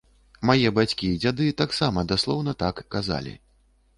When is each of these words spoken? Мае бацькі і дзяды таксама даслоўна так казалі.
Мае 0.49 0.69
бацькі 0.77 1.09
і 1.09 1.19
дзяды 1.23 1.45
таксама 1.61 2.05
даслоўна 2.11 2.51
так 2.63 2.83
казалі. 2.95 3.37